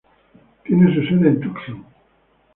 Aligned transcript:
Tiene 0.63 0.95
su 0.95 1.03
sede 1.03 1.27
en 1.27 1.39
Tucson. 1.41 1.85